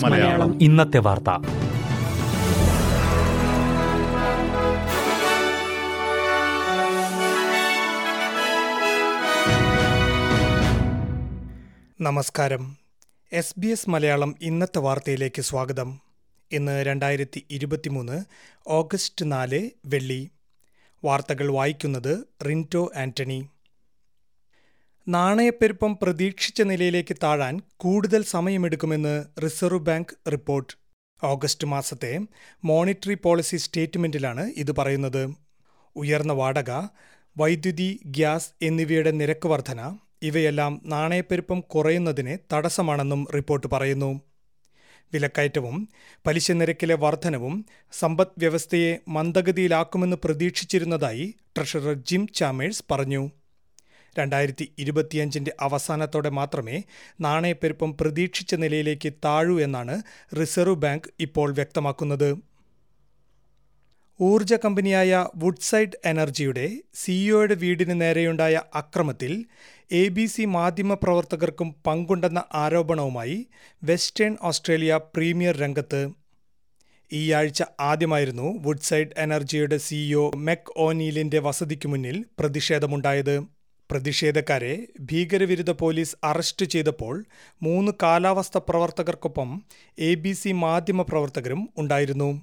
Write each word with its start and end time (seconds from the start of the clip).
മലയാളം. 0.00 0.62
ഇന്നത്തെ 0.62 0.98
വാർത്ത. 0.98 1.24
നമസ്കാരം. 12.00 12.76
എസ് 13.32 13.54
ബി 13.58 13.66
എസ് 13.66 13.90
മലയാളം 13.90 14.34
ഇന്നത്തെ 14.42 14.78
വാർത്തയിലേക്ക് 14.78 15.42
സ്വാഗതം. 15.42 16.00
ഇന്ന് 16.52 16.86
രണ്ടായിരത്തി 16.86 17.46
ഇരുപത്തിമൂന്ന് 17.50 18.24
ഓഗസ്റ്റ് 18.66 19.32
നാല് 19.32 19.70
വെള്ളി. 19.84 20.30
വാർത്തകൾ 21.04 21.52
വായിക്കുന്നത് 21.52 22.24
റിന്റോ 22.46 22.92
ആന്റണി. 22.96 23.48
നാണയപ്പെരുപ്പം 25.08 25.98
പ്രതീക്ഷിച്ച 26.02 26.62
നിലയിലേക്ക് 26.62 27.16
താഴാൻ 27.22 27.60
കൂടുതൽ 27.76 28.22
സമയമെടുക്കുമെന്ന് 28.24 29.24
റിസർവ് 29.44 29.78
ബാങ്ക് 29.78 30.30
റിപ്പോർട്ട്. 30.32 30.72
ഓഗസ്റ്റ് 31.24 31.66
മാസത്തെ 31.66 32.20
മോണിറ്ററി 32.64 33.14
പോളിസി 33.14 33.56
സ്റ്റേറ്റ്മെന്റിലാണ് 33.56 34.52
ഇത് 34.56 34.72
പറയുന്നത്. 34.78 35.34
ഉയർന്ന 35.96 36.32
വാടക 36.32 36.70
വൈദ്യുതി 37.36 38.00
ഗ്യാസ് 38.06 38.50
എന്നിവയുടെ 38.62 39.10
നിരക്ക് 39.10 39.48
വർധന 39.48 39.98
ഇവയെല്ലാം 40.22 40.80
നാണയപ്പെരുപ്പം 40.84 41.60
കുറയുന്നതിന് 41.60 42.38
തടസ്സമാണെന്നും 42.52 43.26
റിപ്പോർട്ട് 43.34 43.66
പറയുന്നു. 43.66 44.20
വിലക്കയറ്റവും 45.12 45.88
പലിശ 46.26 46.52
നിരക്കിലെ 46.52 46.94
വർധനവും 46.94 47.66
സമ്പദ് 47.92 48.38
വ്യവസ്ഥയെ 48.38 48.98
മന്ദഗതിയിലാക്കുമെന്ന് 49.08 50.16
പ്രതീക്ഷിച്ചിരുന്നതായി 50.24 51.34
ട്രഷറർ 51.56 51.94
ജിം 51.94 52.28
ചാമേഴ്സ് 52.34 52.84
പറഞ്ഞു. 52.90 53.30
രണ്ടായിരത്തി 54.18 54.72
ഇരുപത്തിയഞ്ചിന്റെ 54.78 55.52
അവസാനത്തോടെ 55.60 56.28
മാത്രമേ 56.28 56.82
നാണയപ്പെരുപ്പം 57.20 57.96
പ്രതീക്ഷിച്ച 58.00 58.54
നിലയിലേക്ക് 58.54 59.12
താഴൂ 59.24 59.60
എന്നാണ് 59.60 60.02
റിസർവ് 60.40 60.74
ബാങ്ക് 60.74 61.08
ഇപ്പോൾ 61.20 61.52
വ്യക്തമാക്കുന്നത്. 61.52 62.36
ഊർജ 64.20 64.54
കമ്പനിയായ 64.54 65.26
വുഡ്സൈഡ് 65.36 65.96
എനർജിയുടെ 66.04 66.66
സിഇഒയുടെ 66.94 67.54
വീടിന് 67.54 68.00
നേരെയുണ്ടായ 68.00 68.62
അക്രമത്തിൽ 68.74 69.44
എ 69.92 70.08
ബി 70.08 70.26
സി 70.26 70.44
മാധ്യമപ്രവർത്തകർക്കും 70.44 71.74
പങ്കുണ്ടെന്ന 71.86 72.44
ആരോപണവുമായി 72.54 73.46
വെസ്റ്റേൺ 73.82 74.36
ഓസ്ട്രേലിയ 74.42 75.00
പ്രീമിയർ 75.16 75.56
രംഗത്ത്. 75.56 76.00
ഈ 77.12 77.32
ആഴ്ച 77.32 77.62
ആദ്യമായിരുന്നു 77.80 78.58
വുഡ്സൈഡ് 78.62 79.14
എനർജിയുടെ 79.18 79.76
സിഇഒ 79.76 80.30
മെക് 80.36 80.72
ഓനീലിന്റെ 80.76 81.38
വസതിക്കു 81.38 81.88
മുന്നിൽ 81.88 82.24
പ്രതിഷേധമുണ്ടായത്. 82.38 83.55
പ്രതിഷേധക്കാരെ 83.90 84.86
ഭീകരവിരുദ്ധ 85.00 85.70
പോലീസ് 85.70 86.16
അറസ്റ്റ് 86.24 86.66
ചെയ്തപ്പോൾ 86.66 87.24
മൂന്ന് 87.62 87.92
കാലാവസ്ഥ 88.02 88.58
പ്രവർത്തകർക്കൊപ്പം 88.58 89.62
എ 89.98 90.14
ബി 90.14 90.32
സി 90.32 90.52
മാധ്യമപ്രവർത്തകരും 90.52 91.68
ഉണ്ടായിരുന്നു. 91.78 92.42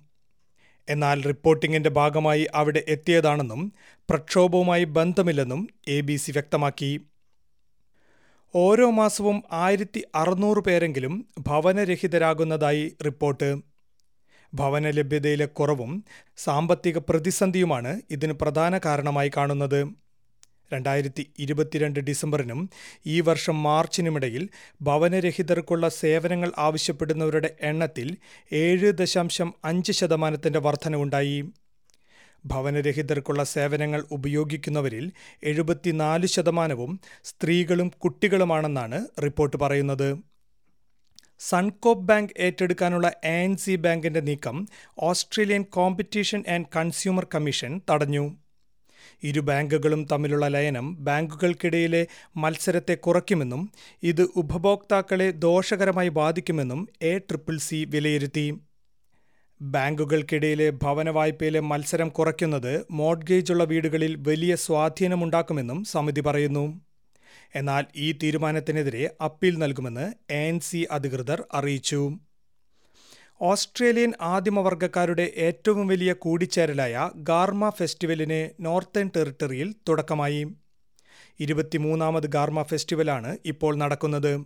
എന്നാൽ 0.89 1.23
റിപ്പോർട്ടിംഗിന്റെ 1.23 1.89
ഭാഗമായി 1.89 2.47
അവിടെ 2.55 2.83
എത്തിയതാണെന്നും 2.87 3.73
പ്രക്ഷോഭവുമായി 4.09 4.83
ബന്ധമില്ലെന്നും 4.83 5.69
എ 5.87 6.01
ബി 6.01 6.15
സി 6.15 6.31
വ്യക്തമാക്കി. 6.31 6.91
ഓരോ 8.55 8.89
മാസവും 8.91 9.43
ആയിരത്തി 9.51 10.03
അറുന്നൂറ് 10.15 10.57
പേരെങ്കിലും 10.57 11.13
ഭവനരഹിതരാകുന്നതായി 11.39 12.97
റിപ്പോർട്ട്. 13.05 13.49
ഭവന 14.53 14.89
ലഭ്യതയിലെ 14.89 15.45
കുറവും 15.45 16.03
സാമ്പത്തിക 16.37 16.97
പ്രതിസന്ധിയുമാണ് 16.97 18.01
ഇതിന് 18.11 18.33
പ്രധാന 18.33 18.77
കാരണമായി 18.77 19.31
കാണുന്നത്. 19.37 20.02
രണ്ടായിരത്തി 20.73 21.33
ഇരുപത്തിരണ്ട് 21.39 21.99
ഡിസംബറിനും 21.99 22.69
ഈ 23.05 23.21
വർഷം 23.21 23.63
മാർച്ചിനുമിടയിൽ 23.63 24.49
ഭവനരഹിതർക്കുള്ള 24.81 25.89
സേവനങ്ങൾ 25.89 26.51
ആവശ്യപ്പെടുന്നവരുടെ 26.57 27.55
എണ്ണത്തിൽ 27.61 28.17
ഏഴ് 28.53 28.91
ദശാംശം 28.93 29.53
അഞ്ച് 29.65 29.91
ശതമാനത്തിന്റെ 29.91 30.59
വർധനവുണ്ടായി. 30.59 31.43
ഭവനരഹിതർക്കുള്ള 32.45 33.43
സേവനങ്ങൾ 33.43 34.05
ഉപയോഗിക്കുന്നവരിൽ 34.11 35.11
എഴുപത്തിനാല് 35.43 36.25
ശതമാനവും 36.25 36.99
സ്ത്രീകളും 37.23 37.89
കുട്ടികളുമാണെന്നാണ് 37.89 39.07
റിപ്പോർട്ട് 39.23 39.57
പറയുന്നത്. 39.57 40.17
സൺകോപ്പ് 41.39 42.03
ബാങ്ക് 42.03 42.33
ഏറ്റെടുക്കാനുള്ള 42.37 43.11
എൻ 43.23 43.57
സി 43.57 43.75
ബാങ്കിന്റെ 43.75 44.19
നീക്കം 44.19 44.67
Australian 44.99 45.63
competition 45.63 46.43
and 46.49 46.65
consumer 46.75 47.27
commission 47.35 47.81
തടഞ്ഞു. 47.91 48.42
ഇരു 49.23 49.39
ബാങ്കുകളും 49.39 50.07
തമ്മിലുള്ള 50.11 50.47
ലയനം 50.47 50.97
ബാങ്കുകൾക്കിടയിലെ 50.99 52.01
മത്സരത്തെ 52.37 52.95
കുറയ്ക്കുമെന്നും 52.95 53.61
ഇത് 54.03 54.21
ഉപഭോക്താക്കളെ 54.35 55.31
ദോഷകരമായി 55.31 56.09
ബാധിക്കുമെന്നും 56.09 56.81
എ 57.01 57.17
ട്രിപ്പിൾ 57.17 57.57
സി 57.57 57.85
വിലയിരുത്തി. 57.89 58.45
ബാങ്കുകൾക്കിടയിലെ 59.61 60.69
ഭവന 60.83 61.09
വായ്പയിലെ 61.09 61.59
മത്സരം 61.59 62.09
കുറയ്ക്കുന്നത് 62.09 62.85
മോഡ്ഗേജുള്ള 62.91 63.63
വീടുകളിൽ 63.63 64.15
വലിയ 64.27 64.55
സ്വാധീനമുണ്ടാക്കുമെന്നും 64.55 65.83
സമിതി 65.83 66.21
പറയുന്നു. 66.21 66.65
എന്നാൽ 67.55 67.85
ഈ 67.95 68.11
തീരുമാനത്തിനെതിരെ 68.23 69.09
അപ്പീൽ 69.21 69.57
നൽകുമെന്ന് 69.57 70.05
എ 70.33 70.87
അധികൃതർ 70.91 71.43
അറിയിച്ചു. 71.53 72.01
ഓസ്ട്രേലിയൻ 73.41 74.13
ആദിമവർഗക്കാരുടെ 74.21 75.31
ഏറ്റവും 75.35 75.87
വലിയ 75.87 76.13
കൂടിച്ചേരലായ 76.13 77.09
ഗാർമ 77.15 77.69
ഫെസ്റ്റിവലിന് 77.69 78.65
നോർത്തേൺ 78.65 79.11
ടെറിട്ടറിയിൽ 79.15 79.75
തുടക്കമായി. 79.89 80.47
ഇരുപത്തിമൂന്നാമത് 81.39 82.27
ഗാർമ 82.27 82.63
ഫെസ്റ്റിവലാണ് 82.63 83.37
ഇപ്പോൾ 83.45 83.75
നടക്കുന്നത്. 83.75 84.45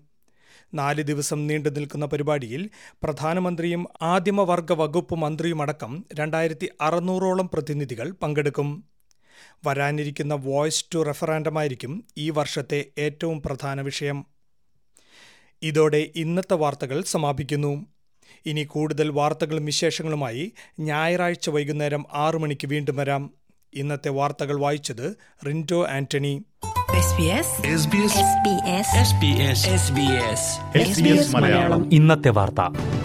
നാല് 0.73 1.01
ദിവസം 1.01 1.47
നീണ്ടു 1.47 1.69
നിൽക്കുന്ന 1.69 2.05
പരിപാടിയിൽ 2.05 2.69
പ്രധാനമന്ത്രിയും 3.03 3.87
ആദിമവർഗ 4.01 4.73
വകുപ്പ് 4.73 5.15
മന്ത്രിയുമടക്കം 5.15 6.05
രണ്ടായിരത്തി 6.13 6.69
അറുന്നൂറോളം 6.81 7.49
പ്രതിനിധികൾ 7.49 8.11
പങ്കെടുക്കും. 8.11 8.83
വരാനിരിക്കുന്ന 9.67 10.33
വോയ്സ് 10.33 10.85
ടു 10.95 10.99
റെഫറാൻഡമായിരിക്കും 10.99 12.03
ഈ 12.17 12.29
വർഷത്തെ 12.29 12.85
ഏറ്റവും 12.97 13.41
പ്രധാന 13.41 13.81
വിഷയം. 13.81 14.25
ഇതോടെ 15.61 16.11
ഇന്നത്തെ 16.15 16.53
വാർത്തകൾ 16.53 17.01
സമാപിക്കുന്നു. 17.01 17.96
ഇനി 18.45 18.63
കൂടുതൽ 18.63 19.09
വാർത്തകളും 19.09 19.65
വിശേഷങ്ങളുമായി 19.65 20.53
ഞായറാഴ്ച 20.79 21.49
വൈകുന്നേരം 21.49 22.05
ആറു 22.13 22.37
മണിക്ക് 22.37 22.67
വീണ്ടും 22.67 22.95
വരാം. 22.95 23.29
ഇന്നത്തെ 23.73 24.09
വാർത്തകൾ 24.09 24.59
വായിച്ചത് 24.59 25.17
റിന്റോ 25.47 25.85
ആന്റണി. 25.85 26.43
മലയാളം. 31.31 31.93
ഇന്നത്തെ 31.93 32.29
വാർത്ത. 32.29 32.96